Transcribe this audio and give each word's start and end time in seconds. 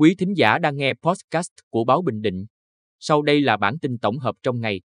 Quý 0.00 0.14
thính 0.18 0.36
giả 0.36 0.58
đang 0.58 0.76
nghe 0.76 0.92
podcast 1.02 1.50
của 1.70 1.84
Báo 1.84 2.02
Bình 2.02 2.22
Định. 2.22 2.46
Sau 3.00 3.22
đây 3.22 3.40
là 3.40 3.56
bản 3.56 3.78
tin 3.78 3.98
tổng 3.98 4.18
hợp 4.18 4.34
trong 4.42 4.60
ngày. 4.60 4.80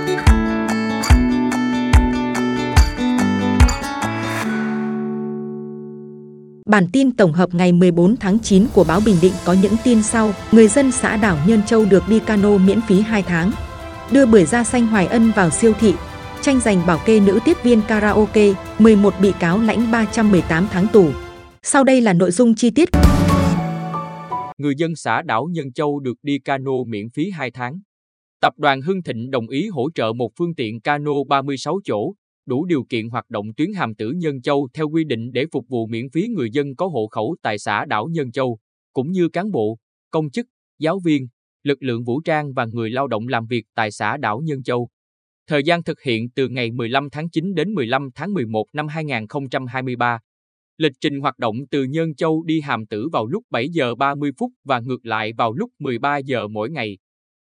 Bản 6.66 6.86
tin 6.92 7.16
tổng 7.16 7.32
hợp 7.32 7.54
ngày 7.54 7.72
14 7.72 8.16
tháng 8.16 8.38
9 8.38 8.66
của 8.74 8.84
Báo 8.84 9.00
Bình 9.06 9.16
Định 9.22 9.32
có 9.44 9.56
những 9.62 9.74
tin 9.84 10.02
sau. 10.02 10.32
Người 10.52 10.68
dân 10.68 10.92
xã 10.92 11.16
đảo 11.16 11.38
Nhân 11.46 11.62
Châu 11.66 11.84
được 11.84 12.02
đi 12.08 12.18
cano 12.18 12.56
miễn 12.58 12.80
phí 12.88 13.00
2 13.00 13.22
tháng. 13.22 13.52
Đưa 14.12 14.26
bưởi 14.26 14.44
da 14.44 14.64
xanh 14.64 14.86
Hoài 14.86 15.06
Ân 15.06 15.32
vào 15.36 15.50
siêu 15.50 15.72
thị. 15.80 15.94
Tranh 16.42 16.60
giành 16.60 16.86
bảo 16.86 17.00
kê 17.06 17.20
nữ 17.20 17.38
tiếp 17.44 17.56
viên 17.62 17.82
karaoke, 17.88 18.52
11 18.78 19.14
bị 19.20 19.32
cáo 19.40 19.60
lãnh 19.60 19.90
318 19.90 20.68
tháng 20.70 20.86
tù. 20.92 21.10
Sau 21.62 21.84
đây 21.84 22.00
là 22.00 22.12
nội 22.12 22.30
dung 22.30 22.54
chi 22.54 22.70
tiết. 22.70 22.88
Người 24.60 24.74
dân 24.76 24.96
xã 24.96 25.22
đảo 25.22 25.48
Nhân 25.52 25.72
Châu 25.72 26.00
được 26.00 26.18
đi 26.22 26.38
cano 26.38 26.72
miễn 26.86 27.08
phí 27.10 27.30
2 27.30 27.50
tháng. 27.50 27.80
Tập 28.40 28.54
đoàn 28.56 28.82
Hưng 28.82 29.02
Thịnh 29.02 29.30
đồng 29.30 29.48
ý 29.48 29.68
hỗ 29.68 29.90
trợ 29.94 30.12
một 30.12 30.30
phương 30.38 30.54
tiện 30.54 30.80
cano 30.80 31.12
36 31.28 31.80
chỗ, 31.84 32.14
đủ 32.46 32.64
điều 32.64 32.84
kiện 32.88 33.08
hoạt 33.08 33.30
động 33.30 33.46
tuyến 33.56 33.72
hàm 33.72 33.94
tử 33.94 34.12
Nhân 34.16 34.42
Châu 34.42 34.68
theo 34.74 34.88
quy 34.88 35.04
định 35.04 35.32
để 35.32 35.44
phục 35.52 35.68
vụ 35.68 35.86
miễn 35.86 36.10
phí 36.10 36.28
người 36.28 36.50
dân 36.50 36.76
có 36.76 36.86
hộ 36.86 37.06
khẩu 37.06 37.36
tại 37.42 37.58
xã 37.58 37.84
đảo 37.84 38.08
Nhân 38.10 38.32
Châu, 38.32 38.58
cũng 38.92 39.10
như 39.10 39.28
cán 39.28 39.50
bộ, 39.50 39.78
công 40.10 40.30
chức, 40.30 40.46
giáo 40.78 40.98
viên, 41.04 41.28
lực 41.62 41.82
lượng 41.82 42.04
vũ 42.04 42.20
trang 42.20 42.52
và 42.52 42.64
người 42.64 42.90
lao 42.90 43.06
động 43.06 43.28
làm 43.28 43.46
việc 43.46 43.64
tại 43.74 43.90
xã 43.90 44.16
đảo 44.16 44.40
Nhân 44.44 44.62
Châu. 44.62 44.88
Thời 45.46 45.62
gian 45.62 45.82
thực 45.82 46.00
hiện 46.02 46.30
từ 46.30 46.48
ngày 46.48 46.70
15 46.70 47.10
tháng 47.10 47.30
9 47.30 47.54
đến 47.54 47.74
15 47.74 48.10
tháng 48.14 48.34
11 48.34 48.64
năm 48.72 48.88
2023. 48.88 50.18
Lịch 50.80 50.92
trình 51.00 51.20
hoạt 51.20 51.38
động 51.38 51.56
từ 51.70 51.84
Nhân 51.84 52.14
Châu 52.14 52.42
đi 52.42 52.60
Hàm 52.60 52.86
Tử 52.86 53.08
vào 53.12 53.26
lúc 53.26 53.44
7 53.50 53.68
giờ 53.68 53.94
30 53.94 54.30
phút 54.38 54.52
và 54.64 54.80
ngược 54.80 55.06
lại 55.06 55.32
vào 55.32 55.52
lúc 55.52 55.70
13 55.78 56.18
giờ 56.18 56.48
mỗi 56.48 56.70
ngày. 56.70 56.98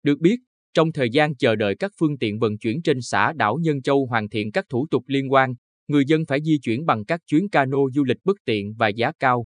Được 0.03 0.19
biết, 0.19 0.35
trong 0.73 0.91
thời 0.91 1.09
gian 1.09 1.35
chờ 1.35 1.55
đợi 1.55 1.75
các 1.79 1.91
phương 1.99 2.17
tiện 2.17 2.39
vận 2.39 2.57
chuyển 2.57 2.81
trên 2.81 2.97
xã 3.01 3.33
đảo 3.33 3.57
Nhân 3.61 3.81
Châu 3.81 4.05
hoàn 4.05 4.29
thiện 4.29 4.51
các 4.51 4.65
thủ 4.69 4.87
tục 4.91 5.03
liên 5.07 5.31
quan, 5.31 5.53
người 5.87 6.03
dân 6.07 6.25
phải 6.27 6.39
di 6.43 6.57
chuyển 6.61 6.85
bằng 6.85 7.05
các 7.05 7.21
chuyến 7.27 7.49
cano 7.49 7.77
du 7.95 8.03
lịch 8.03 8.17
bất 8.23 8.37
tiện 8.45 8.73
và 8.79 8.87
giá 8.87 9.11
cao. 9.19 9.45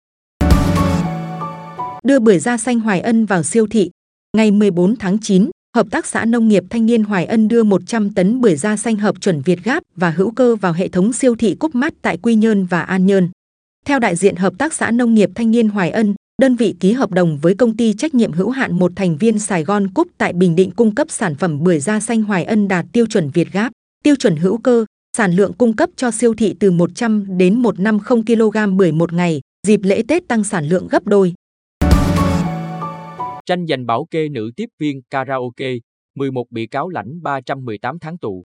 Đưa 2.03 2.19
bưởi 2.19 2.39
da 2.39 2.57
xanh 2.57 2.79
Hoài 2.79 3.01
Ân 3.01 3.25
vào 3.25 3.43
siêu 3.43 3.67
thị. 3.67 3.91
Ngày 4.37 4.51
14 4.51 4.95
tháng 4.95 5.17
9, 5.21 5.49
Hợp 5.75 5.87
tác 5.91 6.05
xã 6.05 6.25
Nông 6.25 6.47
nghiệp 6.47 6.63
Thanh 6.69 6.85
niên 6.85 7.03
Hoài 7.03 7.25
Ân 7.25 7.47
đưa 7.47 7.63
100 7.63 8.09
tấn 8.09 8.41
bưởi 8.41 8.55
da 8.55 8.77
xanh 8.77 8.95
hợp 8.95 9.21
chuẩn 9.21 9.41
Việt 9.41 9.63
Gáp 9.63 9.83
và 9.95 10.09
hữu 10.09 10.31
cơ 10.31 10.55
vào 10.55 10.73
hệ 10.73 10.87
thống 10.87 11.13
siêu 11.13 11.35
thị 11.35 11.55
Cúc 11.55 11.75
Mát 11.75 11.93
tại 12.01 12.17
Quy 12.17 12.35
Nhơn 12.35 12.65
và 12.65 12.81
An 12.81 13.05
Nhơn. 13.05 13.29
Theo 13.87 13.99
đại 13.99 14.15
diện 14.15 14.35
Hợp 14.35 14.53
tác 14.57 14.73
xã 14.73 14.91
Nông 14.91 15.13
nghiệp 15.13 15.29
Thanh 15.35 15.51
niên 15.51 15.69
Hoài 15.69 15.91
Ân, 15.91 16.15
đơn 16.41 16.55
vị 16.55 16.75
ký 16.79 16.91
hợp 16.91 17.11
đồng 17.11 17.37
với 17.41 17.55
công 17.55 17.77
ty 17.77 17.93
trách 17.93 18.13
nhiệm 18.13 18.31
hữu 18.31 18.49
hạn 18.49 18.79
một 18.79 18.91
thành 18.95 19.17
viên 19.17 19.39
Sài 19.39 19.63
Gòn 19.63 19.87
Cúp 19.93 20.07
tại 20.17 20.33
Bình 20.33 20.55
Định 20.55 20.71
cung 20.71 20.95
cấp 20.95 21.07
sản 21.09 21.35
phẩm 21.35 21.63
bưởi 21.63 21.79
da 21.79 21.99
xanh 21.99 22.23
Hoài 22.23 22.43
Ân 22.43 22.67
đạt 22.67 22.85
tiêu 22.93 23.05
chuẩn 23.05 23.29
Việt 23.29 23.47
Gáp, 23.51 23.71
tiêu 24.03 24.15
chuẩn 24.15 24.35
hữu 24.35 24.57
cơ, 24.57 24.85
sản 25.17 25.31
lượng 25.31 25.53
cung 25.53 25.75
cấp 25.75 25.89
cho 25.95 26.11
siêu 26.11 26.33
thị 26.33 26.55
từ 26.59 26.71
100 26.71 27.37
đến 27.37 27.61
150 27.61 28.21
kg 28.27 28.77
bưởi 28.77 28.91
một 28.91 29.13
ngày, 29.13 29.41
dịp 29.67 29.79
lễ 29.83 30.03
Tết 30.07 30.27
tăng 30.27 30.43
sản 30.43 30.69
lượng 30.69 30.87
gấp 30.91 31.05
đôi. 31.05 31.33
Tranh 33.45 33.67
giành 33.67 33.85
bảo 33.85 34.05
kê 34.11 34.29
nữ 34.29 34.51
tiếp 34.55 34.69
viên 34.79 35.01
karaoke, 35.09 35.71
11 36.15 36.45
bị 36.51 36.67
cáo 36.67 36.89
lãnh 36.89 37.23
318 37.23 37.99
tháng 37.99 38.17
tù. 38.17 38.43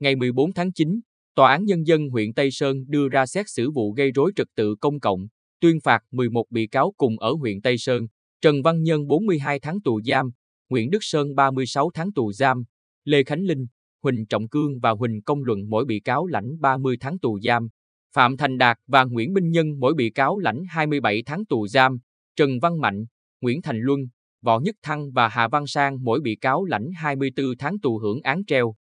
Ngày 0.00 0.16
14 0.16 0.52
tháng 0.52 0.72
9, 0.72 1.00
Tòa 1.40 1.50
án 1.50 1.64
Nhân 1.64 1.86
dân 1.86 2.08
huyện 2.08 2.32
Tây 2.32 2.50
Sơn 2.50 2.84
đưa 2.88 3.08
ra 3.08 3.26
xét 3.26 3.46
xử 3.48 3.70
vụ 3.70 3.92
gây 3.92 4.10
rối 4.10 4.32
trật 4.36 4.46
tự 4.54 4.74
công 4.80 5.00
cộng, 5.00 5.26
tuyên 5.60 5.80
phạt 5.80 6.02
11 6.10 6.44
bị 6.50 6.66
cáo 6.66 6.94
cùng 6.96 7.18
ở 7.18 7.32
huyện 7.32 7.60
Tây 7.60 7.78
Sơn, 7.78 8.06
Trần 8.40 8.62
Văn 8.62 8.82
Nhân 8.82 9.06
42 9.06 9.60
tháng 9.60 9.80
tù 9.80 10.00
giam, 10.02 10.30
Nguyễn 10.68 10.90
Đức 10.90 10.98
Sơn 11.00 11.34
36 11.34 11.90
tháng 11.94 12.12
tù 12.12 12.32
giam, 12.32 12.64
Lê 13.04 13.24
Khánh 13.24 13.40
Linh, 13.40 13.66
Huỳnh 14.02 14.26
Trọng 14.26 14.48
Cương 14.48 14.80
và 14.80 14.90
Huỳnh 14.90 15.22
Công 15.22 15.44
Luận 15.44 15.58
mỗi 15.68 15.84
bị 15.84 16.00
cáo 16.00 16.26
lãnh 16.26 16.60
30 16.60 16.96
tháng 17.00 17.18
tù 17.18 17.38
giam, 17.40 17.68
Phạm 18.14 18.36
Thành 18.36 18.58
Đạt 18.58 18.78
và 18.86 19.04
Nguyễn 19.04 19.32
Minh 19.32 19.50
Nhân 19.50 19.66
mỗi 19.78 19.94
bị 19.94 20.10
cáo 20.10 20.38
lãnh 20.38 20.62
27 20.68 21.22
tháng 21.26 21.44
tù 21.46 21.66
giam, 21.66 21.98
Trần 22.36 22.50
Văn 22.62 22.80
Mạnh, 22.80 23.04
Nguyễn 23.40 23.62
Thành 23.62 23.80
Luân, 23.80 24.00
Võ 24.42 24.60
Nhất 24.60 24.74
Thăng 24.82 25.12
và 25.12 25.28
Hà 25.28 25.48
Văn 25.48 25.66
Sang 25.66 26.04
mỗi 26.04 26.20
bị 26.20 26.36
cáo 26.36 26.64
lãnh 26.64 26.90
24 26.96 27.46
tháng 27.58 27.78
tù 27.78 27.98
hưởng 27.98 28.20
án 28.20 28.44
treo. 28.44 28.74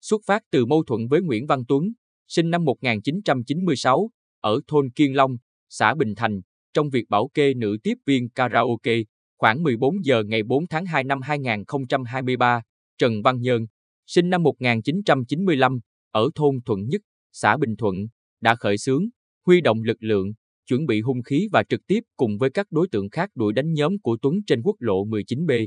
Xuất 0.00 0.20
phát 0.26 0.42
từ 0.50 0.66
mâu 0.66 0.84
thuẫn 0.84 1.08
với 1.08 1.22
Nguyễn 1.22 1.46
Văn 1.46 1.64
Tuấn, 1.68 1.92
sinh 2.34 2.50
năm 2.50 2.64
1996, 2.64 4.10
ở 4.40 4.60
thôn 4.66 4.90
Kiên 4.90 5.16
Long, 5.16 5.36
xã 5.68 5.94
Bình 5.94 6.14
Thành, 6.16 6.40
trong 6.74 6.90
việc 6.90 7.08
bảo 7.08 7.28
kê 7.34 7.54
nữ 7.54 7.76
tiếp 7.82 7.94
viên 8.06 8.28
karaoke, 8.28 8.96
khoảng 9.38 9.62
14 9.62 10.04
giờ 10.04 10.22
ngày 10.24 10.42
4 10.42 10.66
tháng 10.66 10.86
2 10.86 11.04
năm 11.04 11.20
2023, 11.22 12.62
Trần 12.98 13.22
Văn 13.22 13.40
Nhơn, 13.40 13.66
sinh 14.06 14.30
năm 14.30 14.42
1995, 14.42 15.80
ở 16.10 16.28
thôn 16.34 16.60
Thuận 16.64 16.88
Nhất, 16.88 17.00
xã 17.32 17.56
Bình 17.56 17.76
Thuận, 17.76 17.96
đã 18.40 18.54
khởi 18.54 18.78
xướng, 18.78 19.04
huy 19.46 19.60
động 19.60 19.82
lực 19.82 19.96
lượng, 20.00 20.32
chuẩn 20.66 20.86
bị 20.86 21.00
hung 21.00 21.22
khí 21.22 21.48
và 21.52 21.62
trực 21.62 21.80
tiếp 21.86 22.00
cùng 22.16 22.38
với 22.38 22.50
các 22.50 22.66
đối 22.70 22.88
tượng 22.88 23.10
khác 23.10 23.30
đuổi 23.34 23.52
đánh 23.52 23.72
nhóm 23.72 23.98
của 23.98 24.16
Tuấn 24.22 24.34
trên 24.46 24.62
quốc 24.62 24.76
lộ 24.78 25.04
19B. 25.04 25.66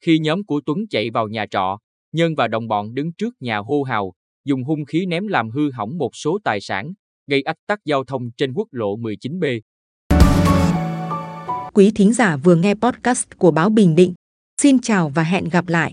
Khi 0.00 0.18
nhóm 0.18 0.44
của 0.44 0.60
Tuấn 0.66 0.78
chạy 0.90 1.10
vào 1.10 1.28
nhà 1.28 1.46
trọ, 1.50 1.78
Nhân 2.12 2.34
và 2.34 2.48
đồng 2.48 2.68
bọn 2.68 2.94
đứng 2.94 3.12
trước 3.12 3.34
nhà 3.40 3.58
hô 3.58 3.82
hào, 3.82 4.12
dùng 4.44 4.64
hung 4.64 4.84
khí 4.84 5.06
ném 5.06 5.26
làm 5.26 5.50
hư 5.50 5.70
hỏng 5.70 5.98
một 5.98 6.16
số 6.16 6.38
tài 6.44 6.60
sản, 6.60 6.92
gây 7.26 7.42
ách 7.42 7.56
tắc 7.66 7.84
giao 7.84 8.04
thông 8.04 8.30
trên 8.30 8.52
quốc 8.52 8.68
lộ 8.70 8.96
19B. 8.96 9.60
Quý 11.72 11.90
thính 11.94 12.12
giả 12.12 12.36
vừa 12.36 12.54
nghe 12.54 12.74
podcast 12.74 13.28
của 13.38 13.50
Báo 13.50 13.70
Bình 13.70 13.94
Định. 13.94 14.14
Xin 14.62 14.78
chào 14.78 15.08
và 15.08 15.22
hẹn 15.22 15.48
gặp 15.48 15.68
lại. 15.68 15.92